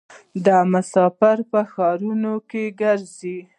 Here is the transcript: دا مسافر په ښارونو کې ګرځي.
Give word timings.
دا 0.45 0.57
مسافر 0.73 1.37
په 1.51 1.59
ښارونو 1.71 2.33
کې 2.49 2.63
ګرځي. 2.81 3.37